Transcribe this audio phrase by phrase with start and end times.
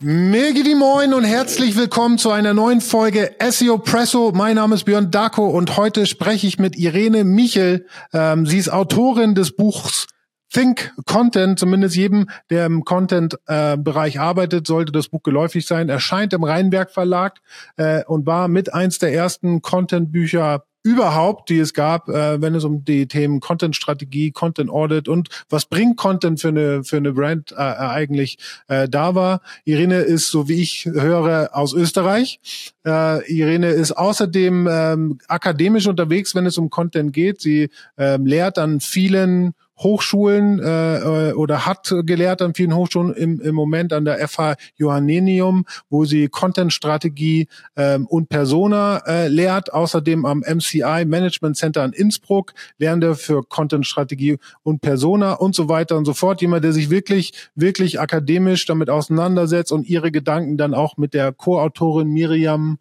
[0.00, 4.30] Megidi Moin und herzlich willkommen zu einer neuen Folge SEO Presso.
[4.32, 7.84] Mein Name ist Björn Dako und heute spreche ich mit Irene Michel.
[8.12, 10.06] Ähm, sie ist Autorin des Buchs
[10.52, 15.88] Think Content, zumindest jedem, der im Content-Bereich äh, arbeitet, sollte das Buch geläufig sein.
[15.88, 17.40] Erscheint im Rheinberg Verlag
[17.76, 22.64] äh, und war mit eins der ersten Content-Bücher überhaupt, die es gab, äh, wenn es
[22.64, 27.56] um die Themen Content-Strategie, Content-Audit und was bringt Content für eine für eine Brand äh,
[27.56, 28.38] eigentlich
[28.68, 29.40] äh, da war.
[29.64, 32.40] Irene ist, so wie ich höre, aus Österreich.
[32.86, 37.40] Äh, Irene ist außerdem ähm, akademisch unterwegs, wenn es um Content geht.
[37.40, 43.40] Sie ähm, lehrt an vielen Hochschulen äh, äh, oder hat gelehrt an vielen Hochschulen im,
[43.40, 49.72] im Moment an der FH Johannenium, wo sie Content-Strategie ähm, und Persona äh, lehrt.
[49.72, 55.96] Außerdem am MCI Management Center in Innsbruck Lernende für Content-Strategie und Persona und so weiter
[55.96, 56.40] und so fort.
[56.40, 61.32] Jemand, der sich wirklich, wirklich akademisch damit auseinandersetzt und ihre Gedanken dann auch mit der
[61.32, 62.78] Co-Autorin Miriam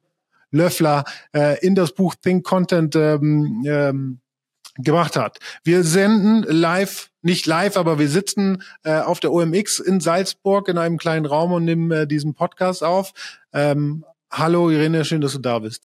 [0.52, 4.20] Löffler äh, in das Buch Think Content ähm, ähm,
[4.78, 5.40] gemacht hat.
[5.64, 10.78] Wir senden live, nicht live, aber wir sitzen äh, auf der OMX in Salzburg in
[10.78, 13.14] einem kleinen Raum und nehmen äh, diesen Podcast auf.
[13.54, 15.84] Ähm, hallo Irene, schön, dass du da bist.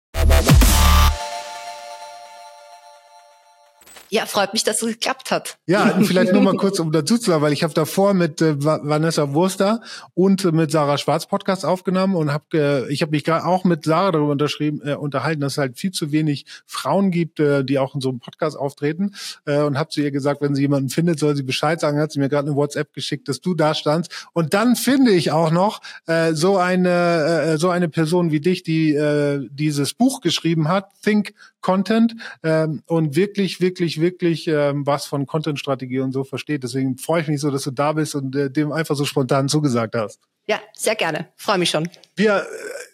[4.13, 5.57] Ja, freut mich, dass es geklappt hat.
[5.65, 8.63] Ja, vielleicht nur mal kurz, um dazu zu sagen, weil ich habe davor mit äh,
[8.63, 9.81] Vanessa Wurster
[10.13, 13.85] und mit Sarah Schwarz Podcast aufgenommen und habe äh, ich habe mich gerade auch mit
[13.85, 17.79] Sarah darüber unterschrieben äh, unterhalten, dass es halt viel zu wenig Frauen gibt, äh, die
[17.79, 20.89] auch in so einem Podcast auftreten äh, und habe zu ihr gesagt, wenn sie jemanden
[20.89, 21.97] findet, soll sie Bescheid sagen.
[21.97, 25.31] Hat sie mir gerade eine WhatsApp geschickt, dass du da standst und dann finde ich
[25.31, 30.21] auch noch äh, so eine äh, so eine Person wie dich, die äh, dieses Buch
[30.21, 36.23] geschrieben hat, Think Content ähm, und wirklich, wirklich, wirklich ähm, was von Content-Strategie und so
[36.23, 36.63] versteht.
[36.63, 39.47] Deswegen freue ich mich so, dass du da bist und äh, dem einfach so spontan
[39.47, 40.19] zugesagt hast.
[40.45, 41.29] Ja, sehr gerne.
[41.37, 41.87] Freue mich schon.
[42.17, 42.43] Wir, äh,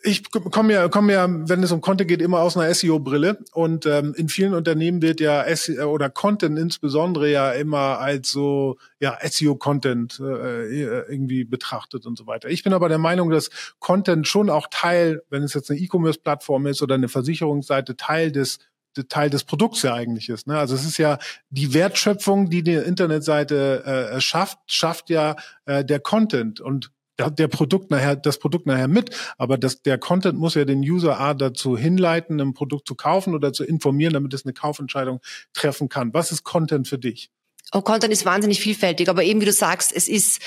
[0.03, 3.39] ich komme ja, komme ja, wenn es um Content geht, immer aus einer SEO-Brille.
[3.53, 8.78] Und ähm, in vielen Unternehmen wird ja SEO oder Content insbesondere ja immer als so
[9.00, 12.50] ja SEO-Content äh, irgendwie betrachtet und so weiter.
[12.50, 16.67] Ich bin aber der Meinung, dass Content schon auch Teil, wenn es jetzt eine E-Commerce-Plattform
[16.67, 18.59] ist oder eine Versicherungsseite, Teil des
[19.07, 20.47] Teil des Produkts ja eigentlich ist.
[20.47, 20.57] Ne?
[20.57, 21.17] Also es ist ja
[21.50, 25.35] die Wertschöpfung, die die Internetseite äh, schafft, schafft ja
[25.66, 30.39] äh, der Content und der Produkt nachher, das Produkt nachher mit, aber das, der Content
[30.39, 34.33] muss ja den User A dazu hinleiten, ein Produkt zu kaufen oder zu informieren, damit
[34.33, 35.19] es eine Kaufentscheidung
[35.53, 36.13] treffen kann.
[36.13, 37.29] Was ist Content für dich?
[37.72, 40.42] Oh, Content ist wahnsinnig vielfältig, aber eben wie du sagst, es ist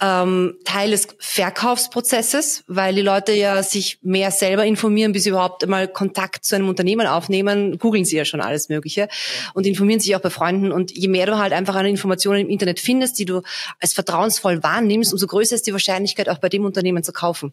[0.00, 5.62] ähm, Teil des Verkaufsprozesses, weil die Leute ja sich mehr selber informieren, bis sie überhaupt
[5.62, 9.08] einmal Kontakt zu einem Unternehmen aufnehmen, googeln sie ja schon alles Mögliche
[9.54, 10.72] und informieren sich auch bei Freunden.
[10.72, 13.42] Und je mehr du halt einfach an Informationen im Internet findest, die du
[13.80, 17.52] als vertrauensvoll wahrnimmst, umso größer ist die Wahrscheinlichkeit, auch bei dem Unternehmen zu kaufen.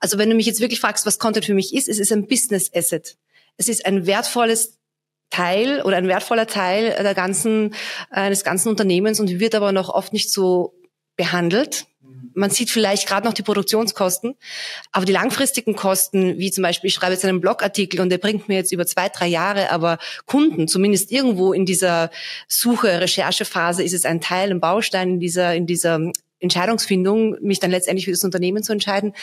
[0.00, 2.26] Also wenn du mich jetzt wirklich fragst, was Content für mich ist, es ist ein
[2.26, 3.16] Business Asset.
[3.56, 4.78] Es ist ein wertvolles
[5.32, 7.74] Teil oder ein wertvoller Teil der ganzen,
[8.10, 10.74] eines ganzen Unternehmens und wird aber noch oft nicht so
[11.16, 11.86] behandelt.
[12.34, 14.34] Man sieht vielleicht gerade noch die Produktionskosten,
[14.90, 18.48] aber die langfristigen Kosten, wie zum Beispiel, ich schreibe jetzt einen Blogartikel und der bringt
[18.48, 22.10] mir jetzt über zwei, drei Jahre, aber Kunden, zumindest irgendwo in dieser
[22.48, 26.00] Suche, Recherchephase, ist es ein Teil, ein Baustein in dieser, in dieser
[26.40, 29.14] Entscheidungsfindung, mich dann letztendlich für das Unternehmen zu entscheiden.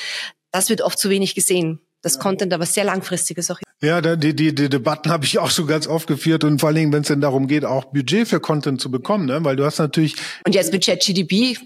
[0.51, 3.59] Das wird oft zu wenig gesehen das Content aber sehr langfristiges auch.
[3.81, 6.75] Ja, die, die, die Debatten habe ich auch so ganz oft geführt und vor allen
[6.75, 9.43] Dingen, wenn es denn darum geht, auch Budget für Content zu bekommen, ne?
[9.45, 10.15] weil du hast natürlich...
[10.45, 11.57] Und jetzt mit ChatGDP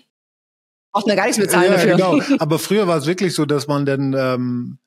[0.93, 1.95] braucht man gar nichts bezahlen ja, dafür.
[1.95, 4.77] Genau, aber früher war es wirklich so, dass man dann ähm,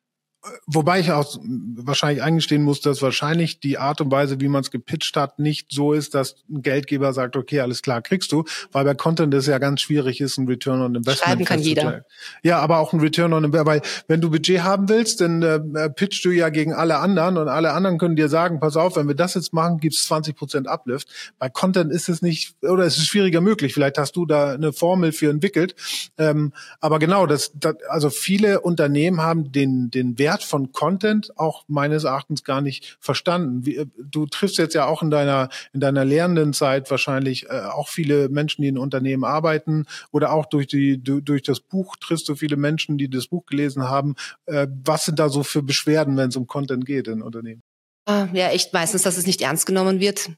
[0.67, 1.37] Wobei ich auch
[1.77, 5.73] wahrscheinlich eingestehen muss, dass wahrscheinlich die Art und Weise, wie man es gepitcht hat, nicht
[5.73, 9.47] so ist, dass ein Geldgeber sagt, okay, alles klar, kriegst du, weil bei Content es
[9.47, 11.19] ja ganz schwierig ist, ein Return on Investment.
[11.19, 12.05] Schreiben kann jeder.
[12.43, 15.91] Ja, aber auch ein Return on Investment, weil wenn du Budget haben willst, dann äh,
[15.91, 19.09] pitchst du ja gegen alle anderen und alle anderen können dir sagen, pass auf, wenn
[19.09, 21.09] wir das jetzt machen, gibt's 20 Prozent Uplift.
[21.39, 23.75] Bei Content ist es nicht, oder es ist schwieriger möglich.
[23.75, 25.75] Vielleicht hast du da eine Formel für entwickelt.
[26.19, 31.33] Ähm, aber genau, das, das, also viele Unternehmen haben den, den Wert Wert von Content
[31.39, 33.67] auch meines Erachtens gar nicht verstanden.
[33.67, 37.89] Äh, du triffst jetzt ja auch in deiner in deiner lehrenden Zeit wahrscheinlich äh, auch
[37.89, 42.35] viele Menschen, die in Unternehmen arbeiten oder auch durch die durch das Buch triffst du
[42.35, 44.15] viele Menschen, die das Buch gelesen haben.
[44.45, 47.63] Äh, was sind da so für Beschwerden, wenn es um Content geht in Unternehmen?
[48.09, 50.31] Ah, ja, echt meistens, dass es nicht ernst genommen wird.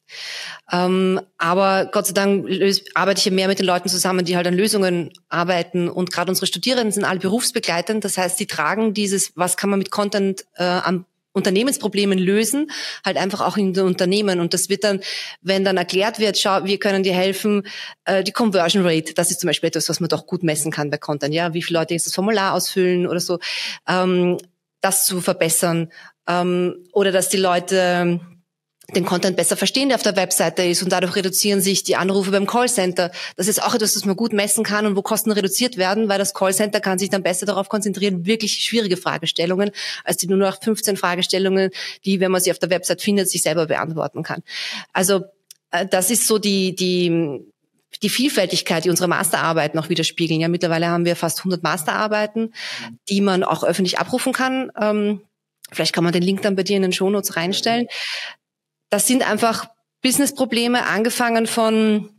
[0.73, 2.49] Ähm, aber Gott sei Dank
[2.94, 5.91] arbeite ich ja mehr mit den Leuten zusammen, die halt an Lösungen arbeiten.
[5.91, 8.06] Und gerade unsere Studierenden sind alle berufsbegleitend.
[8.06, 11.05] Das heißt, die tragen dieses, was kann man mit Content äh, am
[11.35, 12.70] Unternehmensproblemen lösen,
[13.05, 14.41] halt einfach auch in den Unternehmen.
[14.41, 15.00] Und das wird dann,
[15.43, 17.67] wenn dann erklärt wird, schau, wir können dir helfen,
[18.06, 20.91] äh, die Conversion Rate, das ist zum Beispiel etwas, was man doch gut messen kann
[20.91, 23.38] bei Content, ja, wie viele Leute jetzt das Formular ausfüllen oder so,
[23.87, 24.38] ähm,
[24.81, 25.91] das zu verbessern.
[26.28, 28.20] Ähm, oder dass die Leute
[28.94, 32.30] den Content besser verstehen, der auf der Webseite ist und dadurch reduzieren sich die Anrufe
[32.30, 33.10] beim Callcenter.
[33.36, 36.19] Das ist auch etwas, das man gut messen kann und wo Kosten reduziert werden, weil
[36.19, 39.72] das Callcenter kann sich dann besser darauf konzentrieren, wirklich schwierige Fragestellungen,
[40.04, 41.70] als die nur noch 15 Fragestellungen,
[42.06, 44.42] die, wenn man sie auf der Website findet, sich selber beantworten kann.
[44.94, 45.25] Also
[45.70, 47.42] äh, das ist so die, die,
[48.02, 50.40] die Vielfältigkeit, die unsere Masterarbeiten auch widerspiegeln.
[50.40, 52.54] Ja, mittlerweile haben wir fast 100 Masterarbeiten,
[53.10, 54.72] die man auch öffentlich abrufen kann.
[54.80, 55.20] Ähm,
[55.73, 57.88] Vielleicht kann man den Link dann bei dir in den Shownotes reinstellen
[58.91, 59.69] das sind einfach
[60.03, 62.11] Business-Probleme, angefangen von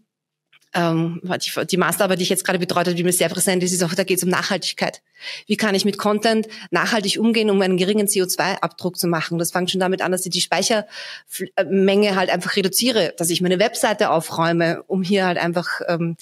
[0.73, 3.73] ähm, die, die Masterarbeit, die ich jetzt gerade betreut habe, die mir sehr präsent ist,
[3.73, 5.01] ist auch, da geht es um Nachhaltigkeit.
[5.47, 9.39] Wie kann ich mit Content nachhaltig umgehen, um einen geringen CO2-Abdruck zu machen?
[9.39, 13.57] Das fängt schon damit an, dass ich die Speichermenge halt einfach reduziere, dass ich meine
[13.57, 16.17] Webseite aufräume, um hier halt einfach ähm,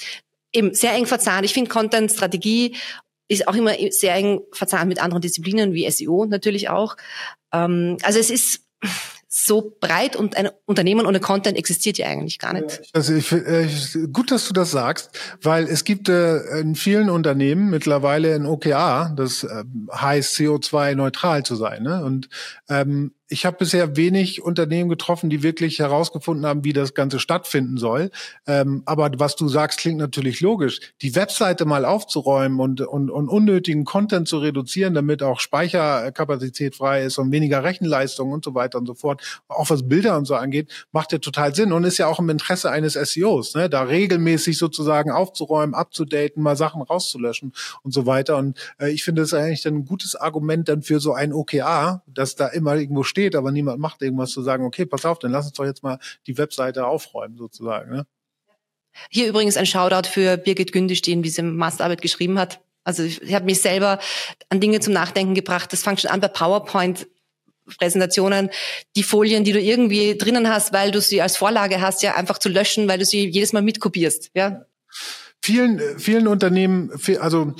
[0.54, 1.44] eben sehr eng verzahnt.
[1.44, 2.78] Ich finde Content-Strategie
[3.28, 6.96] ist auch immer sehr eng verzahnt mit anderen Disziplinen wie SEO natürlich auch.
[7.54, 8.62] Ähm, also es ist
[9.30, 12.82] so breit und ein Unternehmen ohne Content existiert ja eigentlich gar nicht.
[12.94, 13.68] Also ich, äh,
[14.12, 19.14] gut, dass du das sagst, weil es gibt äh, in vielen Unternehmen mittlerweile ein OKA,
[19.16, 19.64] das äh,
[19.94, 21.84] heißt CO2-neutral zu sein.
[21.84, 22.04] Ne?
[22.04, 22.30] Und
[22.70, 27.78] ähm, ich habe bisher wenig Unternehmen getroffen, die wirklich herausgefunden haben, wie das Ganze stattfinden
[27.78, 28.10] soll.
[28.46, 30.80] Ähm, aber was du sagst, klingt natürlich logisch.
[31.02, 37.04] Die Webseite mal aufzuräumen und, und, und unnötigen Content zu reduzieren, damit auch Speicherkapazität frei
[37.04, 40.36] ist und weniger Rechenleistung und so weiter und so fort, auch was Bilder und so
[40.36, 43.70] angeht, macht ja total Sinn und ist ja auch im Interesse eines SEOs, ne?
[43.70, 47.52] da regelmäßig sozusagen aufzuräumen, abzudaten, mal Sachen rauszulöschen
[47.84, 48.38] und so weiter.
[48.38, 52.36] Und äh, ich finde das eigentlich ein gutes Argument dann für so ein OKA, dass
[52.36, 55.32] da immer irgendwo steht, steht, aber niemand macht irgendwas zu sagen, okay, pass auf, dann
[55.32, 55.98] lass uns doch jetzt mal
[56.28, 57.92] die Webseite aufräumen sozusagen.
[57.92, 58.06] Ne?
[59.10, 62.60] Hier übrigens ein Shoutout für Birgit Gündisch, die in diesem Masterarbeit geschrieben hat.
[62.84, 64.00] Also ich, ich habe mich selber
[64.50, 65.74] an Dinge zum Nachdenken gebracht.
[65.74, 67.08] Das fängt schon an bei PowerPoint.
[67.80, 68.50] Präsentationen,
[68.96, 72.38] die Folien, die du irgendwie drinnen hast, weil du sie als Vorlage hast, ja einfach
[72.38, 74.66] zu löschen, weil du sie jedes Mal mitkopierst, ja.
[75.44, 77.54] Vielen, vielen Unternehmen, also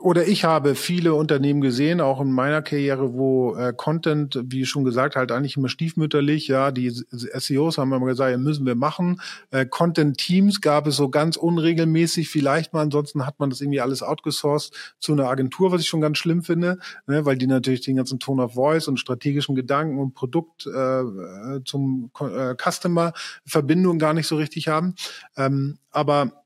[0.00, 4.84] oder ich habe viele Unternehmen gesehen, auch in meiner Karriere, wo äh, Content, wie schon
[4.84, 9.20] gesagt, halt eigentlich immer stiefmütterlich, ja, die SEOs haben immer gesagt, ja, müssen wir machen.
[9.50, 14.02] Äh, Content-Teams gab es so ganz unregelmäßig, vielleicht mal, ansonsten hat man das irgendwie alles
[14.02, 17.96] outgesourced zu einer Agentur, was ich schon ganz schlimm finde, ne, weil die natürlich den
[17.96, 23.12] ganzen Tone of Voice und strategischen Gedanken und Produkt äh, äh zum äh, Customer
[23.44, 24.94] Verbindung gar nicht so richtig haben.
[25.36, 26.40] Ähm, aber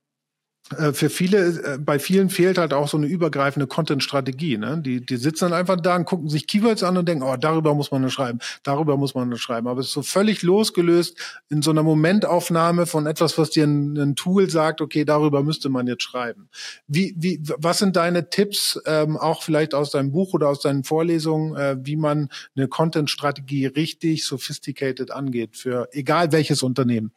[0.95, 4.57] für viele, äh, bei vielen fehlt halt auch so eine übergreifende Content-Strategie.
[4.57, 4.81] Ne?
[4.81, 7.75] Die, die sitzen dann einfach da und gucken sich Keywords an und denken, oh, darüber
[7.75, 9.69] muss man nur schreiben, darüber muss man nur schreiben.
[9.69, 11.19] Aber es ist so völlig losgelöst
[11.51, 15.69] in so einer Momentaufnahme von etwas, was dir ein, ein Tool sagt, okay, darüber müsste
[15.69, 16.49] man jetzt schreiben.
[16.87, 20.83] Wie, wie, was sind deine Tipps, ähm, auch vielleicht aus deinem Buch oder aus deinen
[20.83, 27.13] Vorlesungen, äh, wie man eine Content-Strategie richtig sophisticated angeht für egal welches Unternehmen?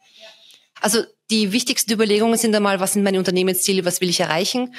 [0.80, 4.74] Also die wichtigsten Überlegungen sind einmal, was sind meine Unternehmensziele, was will ich erreichen?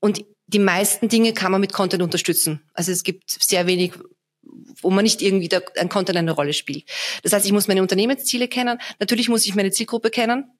[0.00, 2.62] Und die meisten Dinge kann man mit Content unterstützen.
[2.74, 3.92] Also es gibt sehr wenig,
[4.80, 6.84] wo man nicht irgendwie der, ein Content eine Rolle spielt.
[7.22, 8.78] Das heißt, ich muss meine Unternehmensziele kennen.
[8.98, 10.50] Natürlich muss ich meine Zielgruppe kennen,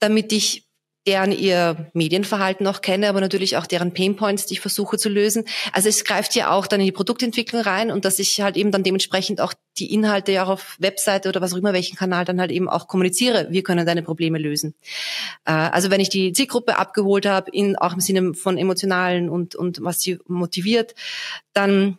[0.00, 0.64] damit ich
[1.06, 5.44] deren ihr Medienverhalten auch kenne, aber natürlich auch deren Painpoints, die ich versuche zu lösen.
[5.72, 8.70] Also es greift ja auch dann in die Produktentwicklung rein und dass ich halt eben
[8.70, 12.24] dann dementsprechend auch die Inhalte ja auch auf Webseite oder was auch immer, welchen Kanal
[12.24, 13.48] dann halt eben auch kommuniziere.
[13.50, 14.74] Wir können deine Probleme lösen.
[15.44, 19.56] Äh, also wenn ich die Zielgruppe abgeholt habe, in, auch im Sinne von emotionalen und,
[19.56, 20.94] und was sie motiviert,
[21.52, 21.98] dann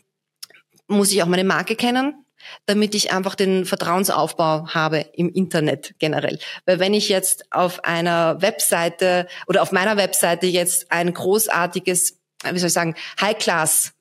[0.88, 2.23] muss ich auch meine Marke kennen
[2.66, 6.40] damit ich einfach den Vertrauensaufbau habe im Internet generell.
[6.66, 12.20] Weil wenn ich jetzt auf einer Webseite oder auf meiner Webseite jetzt ein großartiges,
[12.52, 13.94] wie soll ich sagen, High-Class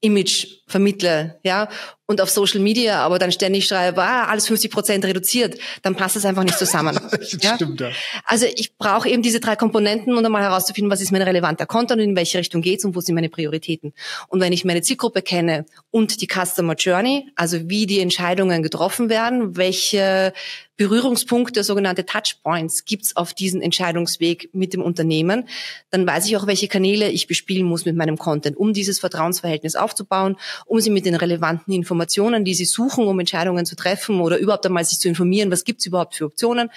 [0.00, 1.68] Image vermittle, ja,
[2.06, 6.16] und auf Social Media aber dann ständig schreibe, ah, alles 50 Prozent reduziert, dann passt
[6.16, 6.98] das einfach nicht zusammen.
[7.40, 7.54] ja?
[7.56, 7.90] Stimmt, ja.
[8.24, 12.00] Also ich brauche eben diese drei Komponenten, um einmal herauszufinden, was ist mein relevanter Content
[12.00, 13.92] und in welche Richtung geht's und wo sind meine Prioritäten.
[14.28, 19.08] Und wenn ich meine Zielgruppe kenne und die Customer Journey, also wie die Entscheidungen getroffen
[19.08, 20.32] werden, welche
[20.76, 25.48] Berührungspunkte, sogenannte Touchpoints, gibt's auf diesen Entscheidungsweg mit dem Unternehmen,
[25.90, 29.74] dann weiß ich auch, welche Kanäle ich bespielen muss mit meinem Content, um dieses Vertrauensverhältnis
[29.74, 30.36] aufzubauen,
[30.66, 31.95] um sie mit den relevanten Informationen,
[32.44, 35.86] die sie suchen, um Entscheidungen zu treffen oder überhaupt einmal sich zu informieren, was gibt's
[35.86, 36.70] überhaupt für Optionen.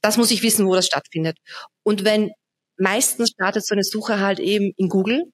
[0.00, 1.38] Das muss ich wissen, wo das stattfindet.
[1.82, 2.32] Und wenn
[2.76, 5.24] meistens startet so eine Suche halt eben in Google,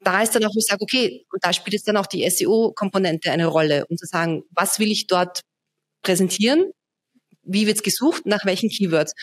[0.00, 2.28] da ist dann auch, wo ich sage, okay, und da spielt jetzt dann auch die
[2.28, 5.40] SEO-Komponente eine Rolle, um zu sagen, was will ich dort
[6.02, 6.72] präsentieren,
[7.42, 9.14] wie wird's gesucht, nach welchen Keywords.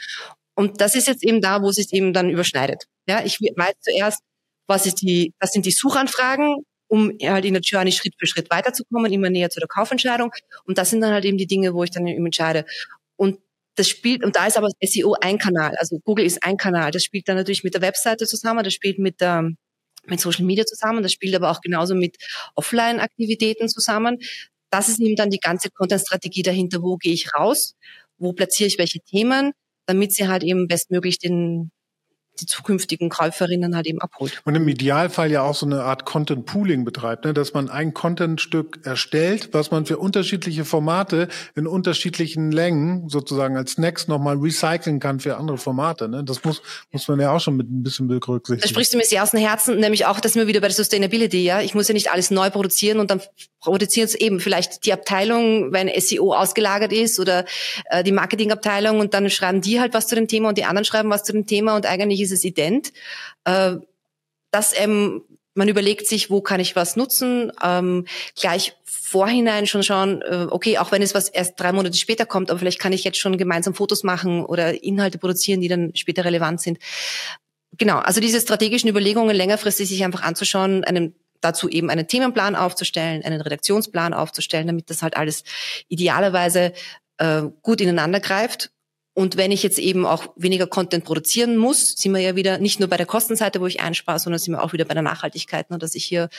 [0.56, 2.86] Und das ist jetzt eben da, wo es sich eben dann überschneidet.
[3.08, 4.22] Ja, ich weiß zuerst,
[4.68, 8.50] was ist die, was sind die Suchanfragen, um halt in der Journey Schritt für Schritt
[8.50, 10.32] weiterzukommen, immer näher zu der Kaufentscheidung.
[10.66, 12.66] Und das sind dann halt eben die Dinge, wo ich dann eben entscheide.
[13.16, 13.40] Und
[13.76, 16.92] das spielt, und da ist aber SEO ein Kanal, also Google ist ein Kanal.
[16.92, 19.52] Das spielt dann natürlich mit der Webseite zusammen, das spielt mit der,
[20.06, 22.18] mit Social Media zusammen, das spielt aber auch genauso mit
[22.56, 24.18] Offline-Aktivitäten zusammen.
[24.70, 26.82] Das ist eben dann die ganze Content-Strategie dahinter.
[26.82, 27.76] Wo gehe ich raus?
[28.18, 29.54] Wo platziere ich welche Themen?
[29.86, 31.72] Damit sie halt eben bestmöglich den,
[32.40, 34.42] die zukünftigen Käuferinnen halt eben abholt.
[34.46, 37.34] Und im Idealfall ja auch so eine Art Content Pooling betreibt, ne?
[37.34, 43.78] dass man ein Contentstück erstellt, was man für unterschiedliche Formate in unterschiedlichen Längen sozusagen als
[43.78, 46.08] Next nochmal recyceln kann für andere Formate.
[46.08, 46.24] Ne?
[46.24, 48.62] Das muss, muss man ja auch schon mit ein bisschen berücksichtigen.
[48.62, 50.76] Da sprichst du mir sehr aus dem Herzen, nämlich auch, dass wir wieder bei der
[50.76, 51.62] Sustainability, ja.
[51.62, 53.22] Ich muss ja nicht alles neu produzieren und dann
[53.62, 57.46] produzieren es eben vielleicht die Abteilung, wenn SEO ausgelagert ist oder
[57.90, 60.86] äh, die Marketingabteilung und dann schreiben die halt was zu dem Thema und die anderen
[60.86, 62.94] schreiben was zu dem Thema und eigentlich ist es ident.
[63.44, 63.76] Äh,
[64.52, 65.24] dass ähm,
[65.54, 70.78] man überlegt sich, wo kann ich was nutzen, ähm, gleich vorhinein schon schauen, äh, okay,
[70.78, 73.38] auch wenn es was erst drei Monate später kommt, aber vielleicht kann ich jetzt schon
[73.38, 76.80] gemeinsam Fotos machen oder Inhalte produzieren, die dann später relevant sind.
[77.78, 83.24] Genau, also diese strategischen Überlegungen längerfristig sich einfach anzuschauen, einen dazu eben einen Themenplan aufzustellen,
[83.24, 85.44] einen Redaktionsplan aufzustellen, damit das halt alles
[85.88, 86.74] idealerweise
[87.18, 88.72] äh, gut ineinander greift.
[89.14, 92.80] Und wenn ich jetzt eben auch weniger Content produzieren muss, sind wir ja wieder nicht
[92.80, 95.70] nur bei der Kostenseite, wo ich einspare, sondern sind wir auch wieder bei der Nachhaltigkeit,
[95.72, 96.30] ne, dass ich hier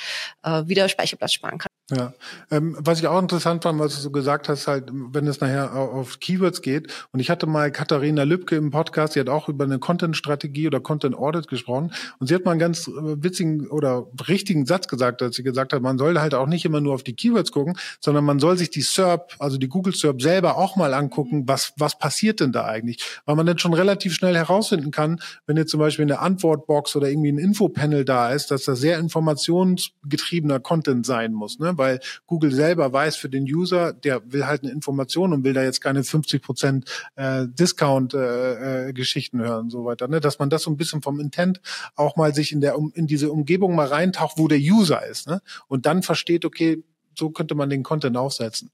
[0.42, 1.69] äh, wieder Speicherplatz sparen kann.
[1.90, 2.12] Ja,
[2.52, 5.74] ähm, was ich auch interessant fand, was du so gesagt hast, halt, wenn es nachher
[5.74, 6.92] auf Keywords geht.
[7.10, 10.78] Und ich hatte mal Katharina Lübke im Podcast, die hat auch über eine Content-Strategie oder
[10.78, 11.92] Content-Audit gesprochen.
[12.20, 15.72] Und sie hat mal einen ganz äh, witzigen oder richtigen Satz gesagt, als sie gesagt
[15.72, 18.56] hat, man soll halt auch nicht immer nur auf die Keywords gucken, sondern man soll
[18.56, 22.52] sich die SERP, also die Google SERP selber auch mal angucken, was, was passiert denn
[22.52, 23.02] da eigentlich?
[23.24, 27.10] Weil man dann schon relativ schnell herausfinden kann, wenn jetzt zum Beispiel eine Antwortbox oder
[27.10, 31.76] irgendwie ein Infopanel da ist, dass das sehr informationsgetriebener Content sein muss, ne?
[31.80, 35.64] Weil Google selber weiß für den User, der will halt eine Information und will da
[35.64, 36.84] jetzt keine 50 Prozent
[37.16, 40.06] äh, Discount-Geschichten äh, äh, hören und so weiter.
[40.06, 40.20] Ne?
[40.20, 41.62] Dass man das so ein bisschen vom Intent
[41.96, 45.40] auch mal sich in der in diese Umgebung mal reintaucht, wo der User ist, ne?
[45.68, 46.84] Und dann versteht, okay,
[47.18, 48.70] so könnte man den Content aufsetzen.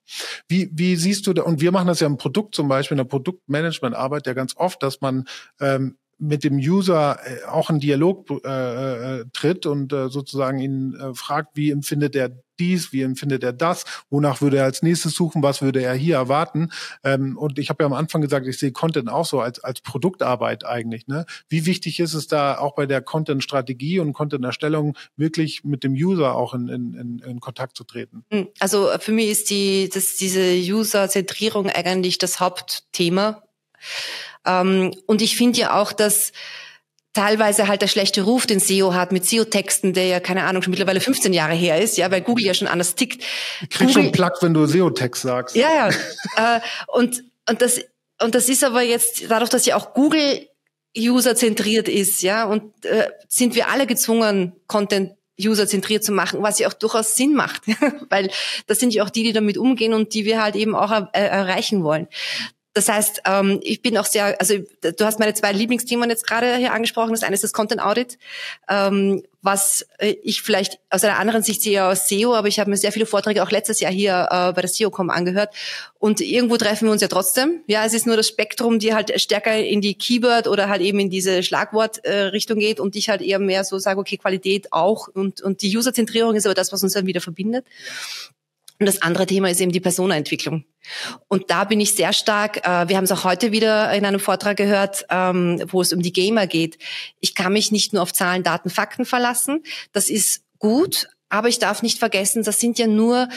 [0.49, 3.05] Wie, wie siehst du da, und wir machen das ja im Produkt zum Beispiel, in
[3.05, 5.25] der Produktmanagement-Arbeit ja ganz oft, dass man
[5.61, 10.95] ähm, mit dem User äh, auch in Dialog äh, äh, tritt und äh, sozusagen ihn
[10.95, 15.15] äh, fragt, wie empfindet er dies, wie empfindet er das, wonach würde er als nächstes
[15.15, 16.71] suchen, was würde er hier erwarten.
[17.05, 19.81] Ähm, und ich habe ja am Anfang gesagt, ich sehe Content auch so als, als
[19.81, 21.07] Produktarbeit eigentlich.
[21.07, 21.27] Ne?
[21.49, 26.35] Wie wichtig ist es da auch bei der Content-Strategie und Content-Erstellung wirklich mit dem User
[26.35, 28.25] auch in, in, in Kontakt zu treten?
[28.31, 33.43] Hm, also für mich ist die, das, diese User-Zentrierung eigentlich das Hauptthema.
[34.47, 36.33] Ähm, und ich finde ja auch, dass
[37.17, 40.71] teilweise halt der schlechte Ruf, den SEO hat mit SEO-Texten, der ja, keine Ahnung, schon
[40.71, 43.23] mittlerweile 15 Jahre her ist, ja, weil Google ja schon anders tickt.
[43.63, 45.57] Ich krieg Google, schon Plug, wenn du SEO-Text sagst.
[45.57, 45.91] Ja,
[46.37, 46.57] ja.
[46.57, 47.81] äh, und, und das,
[48.23, 50.47] und das ist aber jetzt, dadurch, dass ja auch Google
[50.97, 56.69] userzentriert ist, ja, und äh, sind wir alle gezwungen, Content userzentriert zu machen, was ja
[56.69, 57.63] auch durchaus Sinn macht,
[58.11, 58.31] weil
[58.67, 61.11] das sind ja auch die, die damit umgehen und die wir halt eben auch er,
[61.13, 62.09] äh, erreichen wollen.
[62.77, 66.57] Das heißt, ähm, ich bin auch sehr, also du hast meine zwei Lieblingsthemen jetzt gerade
[66.57, 67.13] hier angesprochen.
[67.13, 68.19] Das eine ist das Content Audit,
[68.69, 72.69] ähm, was äh, ich vielleicht aus einer anderen Sicht sehe aus SEO, aber ich habe
[72.69, 75.55] mir sehr viele Vorträge auch letztes Jahr hier äh, bei der SEO.com angehört.
[75.99, 77.63] Und irgendwo treffen wir uns ja trotzdem.
[77.67, 80.99] Ja, es ist nur das Spektrum, die halt stärker in die Keyword oder halt eben
[80.99, 85.09] in diese Schlagwortrichtung äh, geht und ich halt eher mehr so sage, okay, Qualität auch
[85.09, 87.65] und, und die Userzentrierung ist aber das, was uns dann wieder verbindet.
[88.79, 90.65] Und das andere Thema ist eben die Personenentwicklung.
[91.29, 94.21] Und da bin ich sehr stark, äh, wir haben es auch heute wieder in einem
[94.21, 96.79] Vortrag gehört, ähm, wo es um die Gamer geht.
[97.21, 99.63] Ich kann mich nicht nur auf Zahlen, Daten, Fakten verlassen.
[99.93, 103.29] Das ist gut, aber ich darf nicht vergessen, das sind ja nur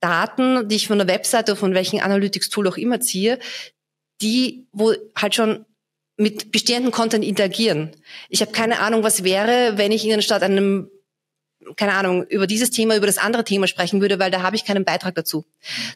[0.00, 3.38] Daten, die ich von der Webseite oder von welchem Analytics-Tool auch immer ziehe,
[4.20, 5.64] die, wo halt schon
[6.16, 7.92] mit bestehenden Content interagieren.
[8.28, 10.90] Ich habe keine Ahnung, was wäre, wenn ich Ihnen statt einem
[11.76, 14.64] keine Ahnung, über dieses Thema, über das andere Thema sprechen würde, weil da habe ich
[14.64, 15.44] keinen Beitrag dazu.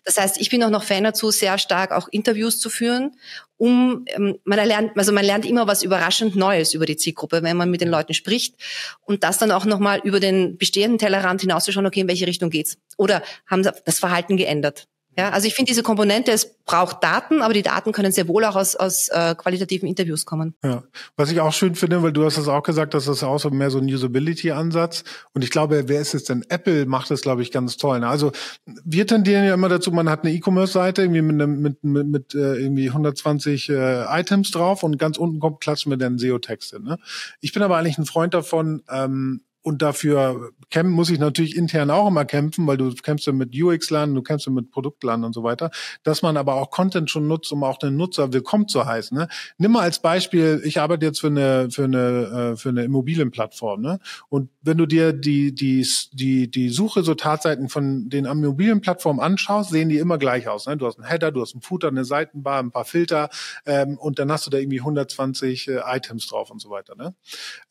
[0.04, 3.16] Das heißt, ich bin auch noch Fan dazu, sehr stark auch Interviews zu führen,
[3.56, 7.56] um ähm, man lernt, also man lernt immer was überraschend Neues über die Zielgruppe, wenn
[7.56, 8.56] man mit den Leuten spricht
[9.02, 12.78] und das dann auch nochmal über den bestehenden Tellerrand hinauszuschauen, okay, in welche Richtung geht's?
[12.96, 14.88] Oder haben sie das Verhalten geändert?
[15.18, 18.44] Ja, also ich finde diese Komponente, es braucht Daten, aber die Daten können sehr wohl
[18.44, 20.54] auch aus, aus äh, qualitativen Interviews kommen.
[20.64, 20.84] Ja,
[21.16, 23.50] was ich auch schön finde, weil du hast das auch gesagt, dass das auch so
[23.50, 25.04] mehr so ein Usability-Ansatz.
[25.34, 26.44] Und ich glaube, wer ist es denn?
[26.48, 28.00] Apple macht das, glaube ich, ganz toll.
[28.00, 28.08] Ne?
[28.08, 28.32] Also
[28.64, 32.54] wir tendieren ja immer dazu, man hat eine E-Commerce-Seite irgendwie mit, mit, mit, mit äh,
[32.54, 36.82] irgendwie 120 äh, Items drauf und ganz unten kommt, klatschen wir dann SEO-Texte.
[36.82, 36.98] Ne?
[37.40, 41.90] Ich bin aber eigentlich ein Freund davon, ähm, und dafür kämpfen muss ich natürlich intern
[41.90, 45.32] auch immer kämpfen, weil du kämpfst ja mit UX-Lernen, du kämpfst ja mit Produktlernen und
[45.32, 45.70] so weiter,
[46.02, 49.16] dass man aber auch Content schon nutzt, um auch den Nutzer willkommen zu heißen.
[49.16, 49.28] Ne?
[49.58, 53.80] Nimm mal als Beispiel, ich arbeite jetzt für eine für eine äh, für eine Immobilienplattform,
[53.80, 53.98] ne?
[54.28, 59.70] Und wenn du dir die die die die Suche so Tatseiten von den Immobilienplattformen anschaust,
[59.70, 60.66] sehen die immer gleich aus.
[60.66, 60.76] Ne?
[60.76, 63.28] Du hast einen Header, du hast einen Footer, eine Seitenbar, ein paar Filter
[63.66, 66.94] ähm, und dann hast du da irgendwie 120 äh, Items drauf und so weiter.
[66.96, 67.14] Ne?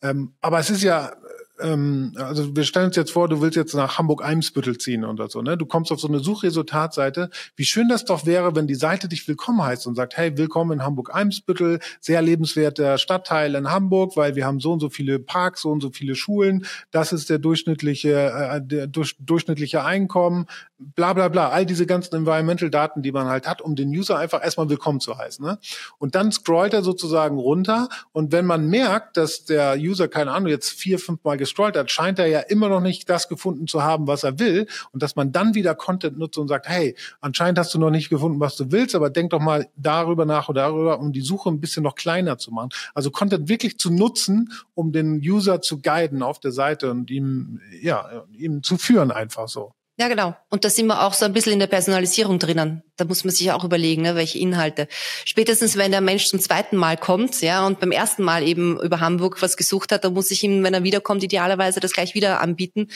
[0.00, 1.12] Ähm, aber es ist ja
[1.60, 5.42] ähm, also wir stellen uns jetzt vor, du willst jetzt nach Hamburg-Eimsbüttel ziehen oder so,
[5.42, 5.56] ne?
[5.56, 7.30] Du kommst auf so eine Suchresultatseite.
[7.56, 10.72] Wie schön das doch wäre, wenn die Seite dich willkommen heißt und sagt, hey, willkommen
[10.72, 15.62] in Hamburg-Eimsbüttel, sehr lebenswerter Stadtteil in Hamburg, weil wir haben so und so viele Parks,
[15.62, 20.46] so und so viele Schulen, das ist der durchschnittliche, äh, der durch, durchschnittliche Einkommen,
[20.94, 24.42] bla bla bla, all diese ganzen Environmental-Daten, die man halt hat, um den User einfach
[24.42, 25.44] erstmal willkommen zu heißen.
[25.44, 25.58] Ne?
[25.98, 30.48] Und dann scrollt er sozusagen runter und wenn man merkt, dass der User, keine Ahnung,
[30.48, 33.82] jetzt vier, fünf Mal gescrollt hat, scheint er ja immer noch nicht das gefunden zu
[33.82, 37.58] haben, was er will und dass man dann wieder Content nutzt und sagt, hey, anscheinend
[37.58, 40.62] hast du noch nicht gefunden, was du willst, aber denk doch mal darüber nach oder
[40.62, 42.70] darüber, um die Suche ein bisschen noch kleiner zu machen.
[42.94, 47.60] Also Content wirklich zu nutzen, um den User zu guiden auf der Seite und ihm,
[47.80, 49.72] ja, ihm zu führen einfach so.
[50.02, 50.34] Ja, genau.
[50.50, 52.82] Und da sind wir auch so ein bisschen in der Personalisierung drinnen.
[52.96, 54.88] Da muss man sich auch überlegen, ne, welche Inhalte.
[55.24, 58.98] Spätestens, wenn der Mensch zum zweiten Mal kommt, ja, und beim ersten Mal eben über
[58.98, 62.40] Hamburg was gesucht hat, da muss ich ihm, wenn er wiederkommt, idealerweise das gleich wieder
[62.40, 62.88] anbieten,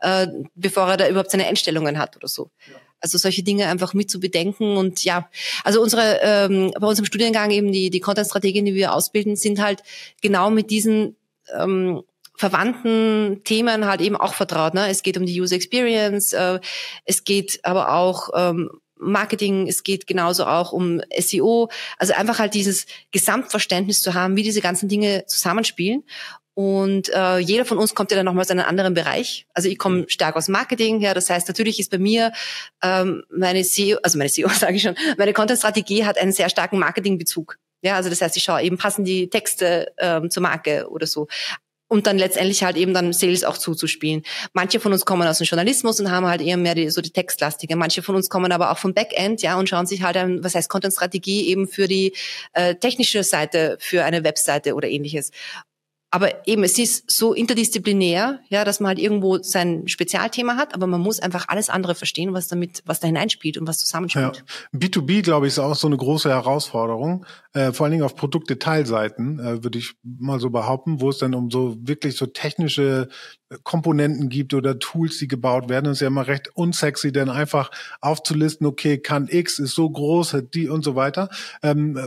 [0.00, 2.50] äh, bevor er da überhaupt seine Einstellungen hat oder so.
[2.68, 2.76] Ja.
[3.00, 5.30] Also solche Dinge einfach mit zu bedenken und ja,
[5.64, 9.82] also unsere ähm, bei unserem Studiengang eben die die Content-Strategien, die wir ausbilden, sind halt
[10.20, 11.16] genau mit diesen
[11.58, 12.02] ähm,
[12.36, 14.74] verwandten Themen halt eben auch vertraut.
[14.74, 14.88] Ne?
[14.88, 16.60] Es geht um die User Experience, äh,
[17.04, 18.70] es geht aber auch ähm,
[19.00, 21.70] Marketing, es geht genauso auch um SEO.
[21.98, 26.04] Also einfach halt dieses Gesamtverständnis zu haben, wie diese ganzen Dinge zusammenspielen.
[26.54, 29.46] Und äh, jeder von uns kommt ja dann nochmal aus einem anderen Bereich.
[29.54, 32.32] Also ich komme stark aus Marketing, ja, das heißt natürlich ist bei mir
[32.82, 36.78] ähm, meine SEO, also meine SEO sage ich schon, meine Content-Strategie hat einen sehr starken
[36.78, 37.56] Marketingbezug.
[37.82, 41.28] Ja, also das heißt, ich schaue eben, passen die Texte ähm, zur Marke oder so
[41.90, 44.22] und dann letztendlich halt eben dann Sales auch zuzuspielen.
[44.52, 47.10] Manche von uns kommen aus dem Journalismus und haben halt eher mehr die, so die
[47.10, 47.74] textlastige.
[47.74, 50.54] Manche von uns kommen aber auch vom Backend, ja, und schauen sich halt an, was
[50.54, 52.14] heißt Content-Strategie eben für die
[52.52, 55.32] äh, technische Seite, für eine Webseite oder ähnliches.
[56.12, 60.88] Aber eben, es ist so interdisziplinär, ja, dass man halt irgendwo sein Spezialthema hat, aber
[60.88, 64.42] man muss einfach alles andere verstehen, was damit, was da hineinspielt und was zusammenspielt.
[64.72, 64.78] Ja.
[64.78, 69.38] B2B, glaube ich, ist auch so eine große Herausforderung, äh, vor allen Dingen auf Produktdetailseiten,
[69.38, 73.08] äh, würde ich mal so behaupten, wo es dann um so wirklich so technische
[73.64, 75.86] Komponenten gibt oder Tools, die gebaut werden.
[75.86, 80.34] Das ist ja immer recht unsexy, denn einfach aufzulisten, okay, kann X, ist so groß,
[80.34, 81.28] hat die und so weiter.
[81.62, 81.98] Ähm,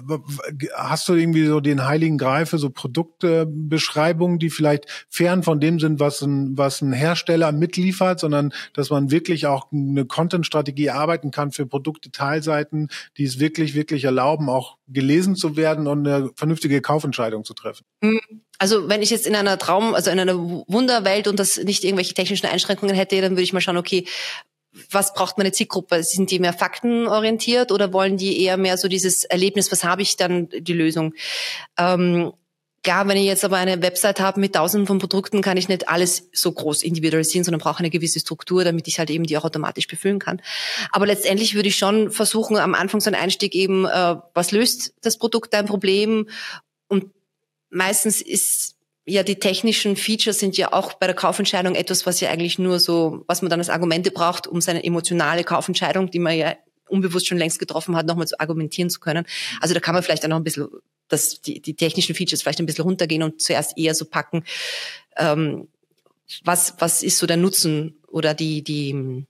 [0.75, 5.99] hast du irgendwie so den heiligen für so Produktbeschreibungen, die vielleicht fern von dem sind,
[5.99, 11.51] was ein, was ein Hersteller mitliefert, sondern dass man wirklich auch eine Content-Strategie arbeiten kann
[11.51, 17.43] für Produktdetailseiten, die es wirklich, wirklich erlauben, auch gelesen zu werden und eine vernünftige Kaufentscheidung
[17.43, 17.83] zu treffen?
[18.59, 22.13] Also wenn ich jetzt in einer Traum, also in einer Wunderwelt und das nicht irgendwelche
[22.13, 24.05] technischen Einschränkungen hätte, dann würde ich mal schauen, okay,
[24.89, 26.03] was braucht meine Zielgruppe?
[26.03, 30.17] Sind die mehr faktenorientiert oder wollen die eher mehr so dieses Erlebnis, was habe ich
[30.17, 31.13] dann die Lösung?
[31.77, 32.33] Ähm,
[32.83, 35.87] Klar, wenn ich jetzt aber eine Website habe mit tausenden von Produkten, kann ich nicht
[35.87, 39.45] alles so groß individualisieren, sondern brauche eine gewisse Struktur, damit ich halt eben die auch
[39.45, 40.41] automatisch befüllen kann.
[40.91, 44.95] Aber letztendlich würde ich schon versuchen, am Anfang so einen Einstieg eben, äh, was löst
[44.99, 46.27] das Produkt dein Problem?
[46.89, 47.05] Und
[47.73, 52.29] meistens ist ja die technischen Features sind ja auch bei der Kaufentscheidung etwas, was ja
[52.29, 56.37] eigentlich nur so, was man dann als Argumente braucht, um seine emotionale Kaufentscheidung, die man
[56.37, 56.55] ja
[56.87, 59.25] unbewusst schon längst getroffen hat, nochmal zu argumentieren zu können.
[59.59, 60.67] Also da kann man vielleicht auch noch ein bisschen
[61.09, 64.43] dass die, die technischen Features vielleicht ein bisschen runtergehen und zuerst eher so packen,
[65.17, 65.67] ähm,
[66.43, 69.25] was, was ist so der Nutzen oder die, die,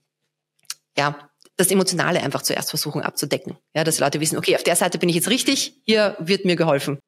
[0.96, 3.56] ja, das Emotionale einfach zuerst versuchen abzudecken.
[3.74, 6.56] Ja, dass Leute wissen, okay, auf der Seite bin ich jetzt richtig, hier wird mir
[6.56, 6.98] geholfen.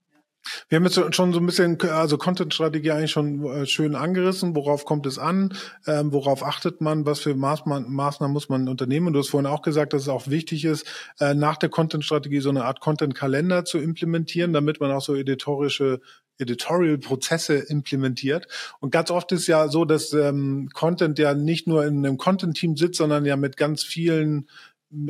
[0.68, 4.54] Wir haben jetzt schon so ein bisschen, also Content-Strategie eigentlich schon äh, schön angerissen.
[4.54, 5.54] Worauf kommt es an?
[5.86, 7.06] Ähm, worauf achtet man?
[7.06, 9.08] Was für Maßnahmen, Maßnahmen muss man unternehmen?
[9.08, 10.86] Und du hast vorhin auch gesagt, dass es auch wichtig ist,
[11.20, 16.00] äh, nach der Content-Strategie so eine Art Content-Kalender zu implementieren, damit man auch so editorische
[16.38, 18.46] Editorial-Prozesse implementiert.
[18.80, 22.76] Und ganz oft ist ja so, dass ähm, Content ja nicht nur in einem Content-Team
[22.76, 24.48] sitzt, sondern ja mit ganz vielen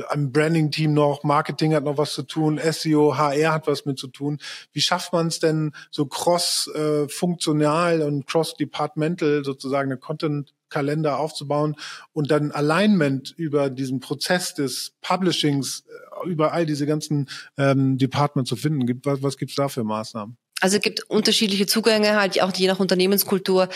[0.09, 4.07] ein Branding-Team noch, Marketing hat noch was zu tun, SEO, HR hat was mit zu
[4.07, 4.39] tun.
[4.73, 11.75] Wie schafft man es denn so cross-funktional und cross-departmental sozusagen eine Content-Kalender aufzubauen
[12.13, 15.85] und dann Alignment über diesen Prozess des Publishings,
[16.23, 19.01] äh, über all diese ganzen ähm, Departments zu finden?
[19.03, 20.37] Was, was gibt's da für Maßnahmen?
[20.59, 23.69] Also es gibt unterschiedliche Zugänge, halt auch je nach Unternehmenskultur.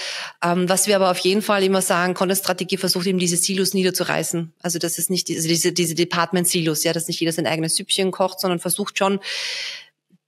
[0.43, 4.53] Ähm, was wir aber auf jeden Fall immer sagen, Content-Strategie versucht eben diese Silos niederzureißen.
[4.61, 8.11] Also das ist nicht also diese, diese Department-Silos, ja, dass nicht jeder sein eigenes Süppchen
[8.11, 9.19] kocht, sondern versucht schon,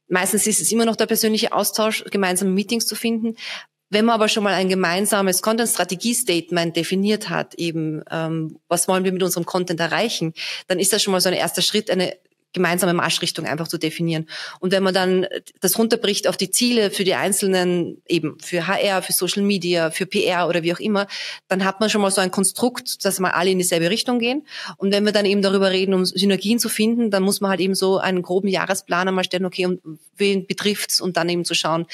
[0.07, 3.35] meistens ist es immer noch der persönliche Austausch, gemeinsame Meetings zu finden.
[3.89, 9.11] Wenn man aber schon mal ein gemeinsames Content-Strategie-Statement definiert hat, eben ähm, was wollen wir
[9.11, 10.33] mit unserem Content erreichen,
[10.67, 12.15] dann ist das schon mal so ein erster Schritt, eine
[12.53, 14.27] gemeinsame Marschrichtung einfach zu definieren.
[14.59, 15.25] Und wenn man dann
[15.59, 20.05] das runterbricht auf die Ziele für die einzelnen, eben für HR, für Social Media, für
[20.05, 21.07] PR oder wie auch immer,
[21.47, 24.45] dann hat man schon mal so ein Konstrukt, dass wir alle in dieselbe Richtung gehen.
[24.77, 27.59] Und wenn wir dann eben darüber reden, um Synergien zu finden, dann muss man halt
[27.59, 29.81] eben so einen groben Jahresplan einmal stellen, okay, und
[30.15, 31.87] wen betrifft's und dann eben zu schauen,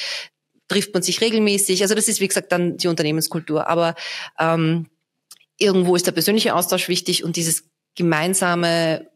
[0.68, 1.82] trifft man sich regelmäßig.
[1.82, 3.68] Also das ist, wie gesagt, dann die Unternehmenskultur.
[3.68, 3.96] Aber
[4.40, 4.88] ähm,
[5.58, 7.64] irgendwo ist der persönliche Austausch wichtig und dieses
[7.96, 9.10] gemeinsame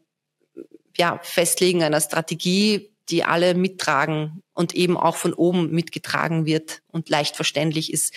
[0.96, 7.08] ja, Festlegen einer Strategie, die alle mittragen und eben auch von oben mitgetragen wird und
[7.08, 8.14] leicht verständlich ist,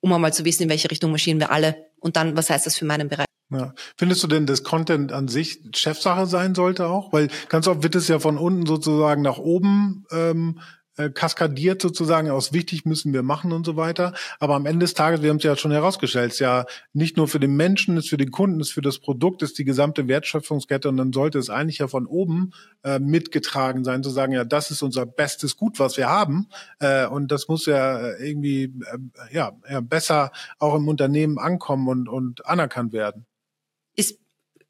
[0.00, 2.76] um einmal zu wissen, in welche Richtung marschieren wir alle und dann, was heißt das
[2.76, 3.26] für meinen Bereich.
[3.50, 3.72] Ja.
[3.96, 7.12] Findest du denn, dass Content an sich Chefsache sein sollte auch?
[7.12, 10.60] Weil ganz oft wird es ja von unten sozusagen nach oben ähm,
[10.98, 14.12] äh, kaskadiert sozusagen aus wichtig müssen wir machen und so weiter.
[14.40, 17.28] Aber am Ende des Tages, wir haben es ja schon herausgestellt, ist ja nicht nur
[17.28, 20.88] für den Menschen, ist für den Kunden, ist für das Produkt, ist die gesamte Wertschöpfungskette
[20.88, 24.70] und dann sollte es eigentlich ja von oben äh, mitgetragen sein, zu sagen, ja, das
[24.70, 26.48] ist unser bestes Gut, was wir haben.
[26.80, 28.98] Äh, und das muss ja irgendwie äh,
[29.30, 33.27] ja, ja besser auch im Unternehmen ankommen und, und anerkannt werden.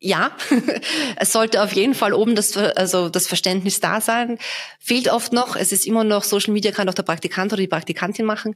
[0.01, 0.37] Ja,
[1.17, 4.39] es sollte auf jeden Fall oben das, also das Verständnis da sein.
[4.79, 5.57] Fehlt oft noch.
[5.57, 8.55] Es ist immer noch, Social Media kann doch der Praktikant oder die Praktikantin machen,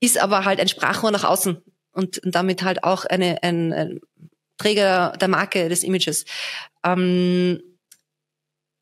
[0.00, 4.00] ist aber halt ein Sprachrohr nach außen und, und damit halt auch eine, ein, ein
[4.58, 6.26] Träger der Marke des Images.
[6.84, 7.62] Ähm,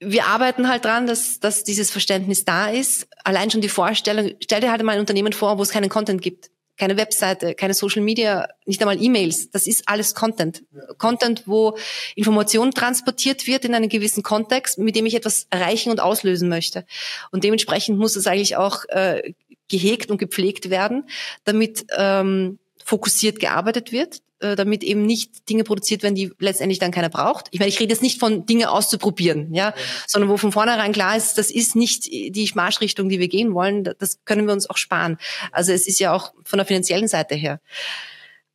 [0.00, 3.08] wir arbeiten halt dran, dass, dass dieses Verständnis da ist.
[3.24, 6.22] Allein schon die Vorstellung, stell dir halt mal ein Unternehmen vor, wo es keinen Content
[6.22, 9.50] gibt keine Webseite, keine Social Media, nicht einmal E-Mails.
[9.50, 10.62] Das ist alles Content.
[10.72, 10.94] Ja.
[10.96, 11.76] Content, wo
[12.14, 16.86] Information transportiert wird in einen gewissen Kontext, mit dem ich etwas erreichen und auslösen möchte.
[17.32, 19.34] Und dementsprechend muss es eigentlich auch äh,
[19.68, 21.08] gehegt und gepflegt werden,
[21.44, 27.08] damit ähm, fokussiert gearbeitet wird, damit eben nicht Dinge produziert werden, die letztendlich dann keiner
[27.08, 27.46] braucht.
[27.50, 29.74] Ich meine, ich rede jetzt nicht von Dinge auszuprobieren, ja, ja.
[30.06, 33.84] sondern wo von vornherein klar ist, das ist nicht die Marschrichtung, die wir gehen wollen.
[33.98, 35.18] Das können wir uns auch sparen.
[35.52, 37.60] Also es ist ja auch von der finanziellen Seite her.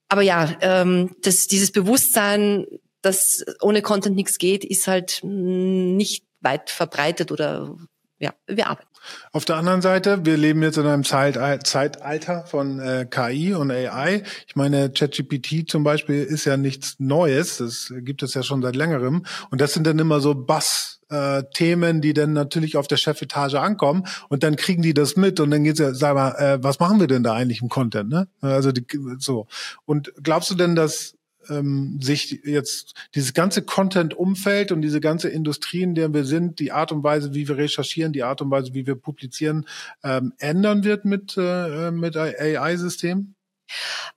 [0.09, 2.65] Aber ja, ähm, das, dieses Bewusstsein,
[3.01, 7.75] dass ohne Content nichts geht, ist halt nicht weit verbreitet oder
[8.23, 8.87] ja, wir arbeiten.
[9.33, 14.23] Auf der anderen Seite, wir leben jetzt in einem Zeitalter von äh, KI und AI.
[14.47, 18.77] Ich meine, ChatGPT zum Beispiel ist ja nichts Neues, das gibt es ja schon seit
[18.77, 19.25] längerem.
[19.51, 21.01] Und das sind dann immer so Bass.
[21.09, 25.39] Äh, Themen, die dann natürlich auf der Chefetage ankommen und dann kriegen die das mit
[25.41, 28.09] und dann geht's ja, sag mal, äh, was machen wir denn da eigentlich im Content,
[28.09, 28.27] ne?
[28.41, 28.87] Also die,
[29.19, 29.45] so.
[29.85, 31.15] Und glaubst du denn, dass
[31.49, 36.71] ähm, sich jetzt dieses ganze Content-Umfeld und diese ganze Industrie, in der wir sind, die
[36.71, 39.67] Art und Weise, wie wir recherchieren, die Art und Weise, wie wir publizieren,
[40.03, 43.35] ähm, ändern wird mit, äh, mit AI-Systemen?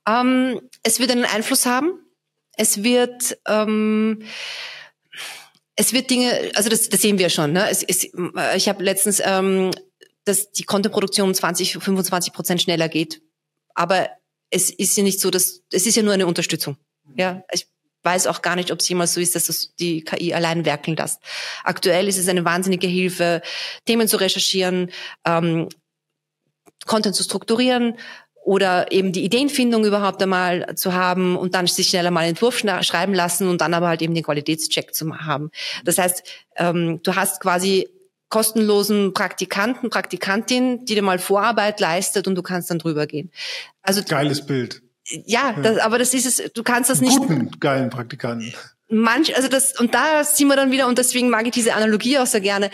[0.07, 1.99] Ähm, es wird einen Einfluss haben.
[2.55, 4.23] Es wird ähm,
[5.77, 7.53] es wird Dinge, also das, das sehen wir schon.
[7.53, 7.69] Ne?
[7.69, 8.09] Es, es,
[8.55, 9.71] ich habe letztens, ähm,
[10.25, 13.21] dass die Contentproduktion um 20, 25 Prozent schneller geht.
[13.75, 14.09] Aber
[14.49, 16.77] es ist ja nicht so, dass es ist ja nur eine Unterstützung.
[17.15, 17.67] Ja, ich
[18.03, 20.95] weiß auch gar nicht, ob es jemals so ist, dass das die KI allein werkeln
[20.95, 21.19] lässt.
[21.63, 23.41] Aktuell ist es eine wahnsinnige Hilfe,
[23.85, 24.91] Themen zu recherchieren,
[25.25, 25.67] ähm,
[26.85, 27.97] Content zu strukturieren
[28.45, 32.59] oder eben die Ideenfindung überhaupt einmal zu haben und dann sich schneller mal einen Entwurf
[32.59, 35.51] schreiben lassen und dann aber halt eben den Qualitätscheck zu haben.
[35.83, 36.23] Das heißt,
[36.55, 37.89] ähm, du hast quasi
[38.29, 43.31] kostenlosen Praktikanten, Praktikantin, die dir mal Vorarbeit leistet und du kannst dann drüber gehen.
[43.81, 44.81] Also geiles Bild
[45.25, 47.17] ja, das, aber das ist es, du kannst das nicht.
[47.17, 48.53] Guten, geilen Praktikanten.
[48.89, 52.19] Manch, also das, und da ziehen wir dann wieder, und deswegen mag ich diese Analogie
[52.19, 52.71] auch sehr gerne.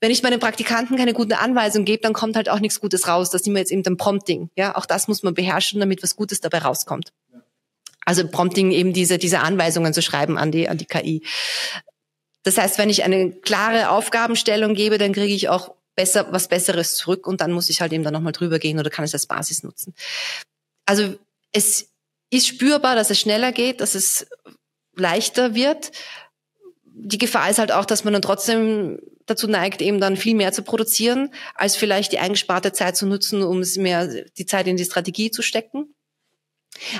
[0.00, 3.28] Wenn ich meinen Praktikanten keine gute Anweisung gebe, dann kommt halt auch nichts Gutes raus.
[3.28, 4.48] Das sind wir jetzt eben dann Prompting.
[4.56, 7.12] Ja, auch das muss man beherrschen, damit was Gutes dabei rauskommt.
[8.06, 11.22] Also Prompting eben diese, diese Anweisungen zu schreiben an die, an die KI.
[12.42, 16.96] Das heißt, wenn ich eine klare Aufgabenstellung gebe, dann kriege ich auch besser, was Besseres
[16.96, 19.26] zurück und dann muss ich halt eben dann nochmal drüber gehen oder kann es als
[19.26, 19.94] Basis nutzen.
[20.86, 21.18] Also
[21.52, 21.90] es
[22.30, 24.26] ist spürbar, dass es schneller geht, dass es
[24.94, 25.92] leichter wird.
[26.84, 30.52] die Gefahr ist halt auch, dass man dann trotzdem dazu neigt, eben dann viel mehr
[30.52, 34.76] zu produzieren, als vielleicht die eingesparte Zeit zu nutzen, um es mehr die Zeit in
[34.76, 35.94] die Strategie zu stecken.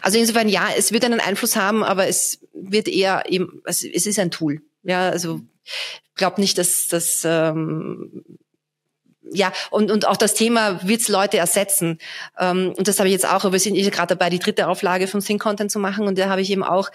[0.02, 4.18] Also insofern ja, es wird einen Einfluss haben, aber es wird eher eben, es, ist
[4.18, 4.62] ein Tool.
[4.82, 8.24] Ja, also ich glaube nicht, dass das ähm,
[9.33, 11.99] ja, und, und auch das Thema, wird's Leute ersetzen?
[12.38, 15.21] Ähm, und das habe ich jetzt auch, wir sind gerade dabei, die dritte Auflage von
[15.21, 16.90] Think Content zu machen und da habe ich eben auch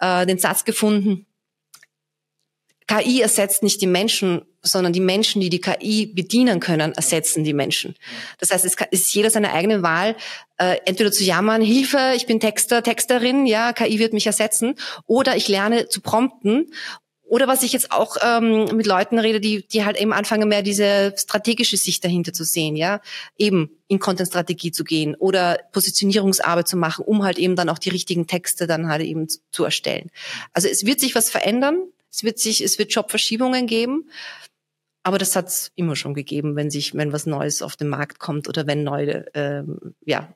[0.00, 1.26] äh, den Satz gefunden,
[2.90, 7.52] KI ersetzt nicht die Menschen, sondern die Menschen, die die KI bedienen können, ersetzen die
[7.52, 7.94] Menschen.
[8.38, 10.16] Das heißt, es ist jeder seine eigene Wahl,
[10.58, 14.74] äh, entweder zu jammern, Hilfe, ich bin Texter, Texterin, ja, KI wird mich ersetzen,
[15.06, 16.72] oder ich lerne zu prompten
[17.30, 20.62] oder was ich jetzt auch ähm, mit Leuten rede, die, die halt eben anfangen, mehr
[20.62, 23.00] diese strategische Sicht dahinter zu sehen, ja,
[23.38, 27.90] eben in Content-Strategie zu gehen oder Positionierungsarbeit zu machen, um halt eben dann auch die
[27.90, 30.10] richtigen Texte dann halt eben zu, erstellen.
[30.54, 31.84] Also es wird sich was verändern.
[32.10, 34.10] Es wird sich, es wird Jobverschiebungen geben.
[35.04, 38.18] Aber das hat es immer schon gegeben, wenn sich, wenn was Neues auf den Markt
[38.18, 40.34] kommt oder wenn neue ähm, ja,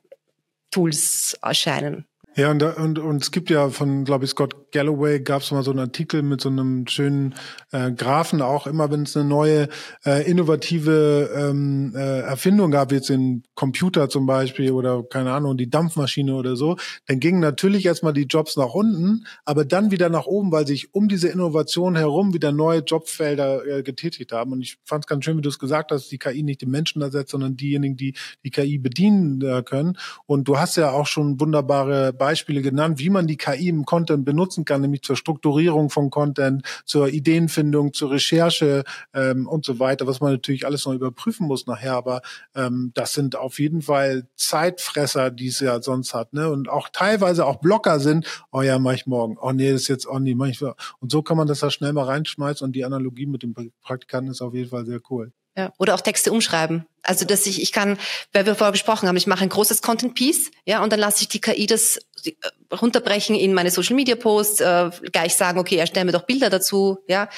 [0.71, 2.05] Tools erscheinen.
[2.37, 5.63] Ja, und, und, und es gibt ja von, glaube ich, Scott Galloway gab es mal
[5.63, 7.33] so einen Artikel mit so einem schönen
[7.71, 9.69] äh, Graphen, auch immer wenn es eine neue
[10.05, 15.69] äh, innovative ähm, äh, Erfindung gab, jetzt in Computer zum Beispiel oder keine Ahnung, die
[15.69, 20.25] Dampfmaschine oder so, dann gingen natürlich erstmal die Jobs nach unten, aber dann wieder nach
[20.25, 24.51] oben, weil sich um diese Innovation herum wieder neue Jobfelder äh, getätigt haben.
[24.51, 26.69] Und ich fand es ganz schön, wie du es gesagt hast, die KI nicht den
[26.69, 29.97] Menschen ersetzt, sondern diejenigen, die die KI bedienen äh, können.
[30.25, 34.25] Und du hast ja auch schon wunderbare Beispiele genannt, wie man die KI im Content
[34.25, 38.83] benutzen kann, nämlich zur Strukturierung von Content, zur Ideenfindung, zur Recherche
[39.13, 41.93] ähm, und so weiter, was man natürlich alles noch überprüfen muss nachher.
[41.93, 42.21] Aber
[42.55, 46.33] ähm, das sind auf jeden Fall Zeitfresser, die es ja sonst hat.
[46.33, 46.49] Ne?
[46.49, 49.37] Und auch teilweise auch Blocker sind, oh ja, mach ich morgen.
[49.39, 50.59] Oh nee, das ist jetzt, oh nee, mach ich.
[50.63, 52.65] Und so kann man das da schnell mal reinschmeißen.
[52.65, 55.31] Und die Analogie mit dem Praktikanten ist auf jeden Fall sehr cool.
[55.57, 56.85] Ja, oder auch Texte umschreiben.
[57.01, 57.97] Also dass ich, ich kann,
[58.33, 61.21] weil wir vorher gesprochen haben, ich mache ein großes Content Piece, ja, und dann lasse
[61.21, 62.31] ich die KI das äh,
[62.75, 66.97] runterbrechen in meine Social Media Posts, äh, gleich sagen, okay, erstellen mir doch Bilder dazu,
[67.07, 67.29] ja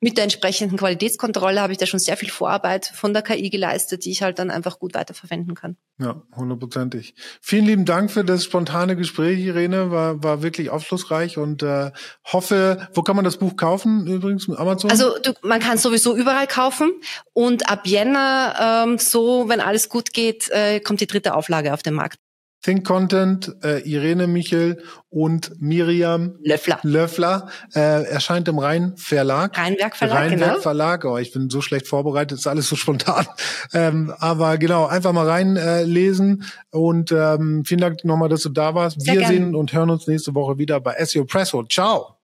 [0.00, 4.06] mit der entsprechenden Qualitätskontrolle habe ich da schon sehr viel Vorarbeit von der KI geleistet,
[4.06, 5.76] die ich halt dann einfach gut weiterverwenden kann.
[5.98, 7.14] Ja, hundertprozentig.
[7.42, 9.90] Vielen lieben Dank für das spontane Gespräch, Irene.
[9.90, 11.90] War, war wirklich aufschlussreich und äh,
[12.24, 14.48] hoffe, wo kann man das Buch kaufen übrigens?
[14.48, 14.90] Amazon?
[14.90, 16.92] Also du, man kann sowieso überall kaufen
[17.34, 21.82] und ab Jänner, ähm, so wenn alles gut geht, äh, kommt die dritte Auflage auf
[21.82, 22.18] den Markt.
[22.62, 26.78] Think Content, äh, Irene Michel und Miriam Löffler.
[26.82, 29.56] Löffler äh, erscheint im Rhein Verlag.
[29.56, 30.60] Rheinwerk Verlag, Rheinwerk genau.
[30.60, 31.04] Verlag.
[31.06, 33.26] Oh, ich bin so schlecht vorbereitet, ist alles so spontan.
[33.72, 38.74] Ähm, aber genau, einfach mal reinlesen äh, und ähm, vielen Dank nochmal, dass du da
[38.74, 39.00] warst.
[39.00, 39.32] Sehr Wir gern.
[39.32, 41.62] sehen und hören uns nächste Woche wieder bei SEO Presso.
[41.64, 42.16] Ciao.